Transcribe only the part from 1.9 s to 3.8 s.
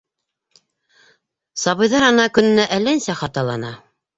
ана, көнөнә әллә нисә хаталана.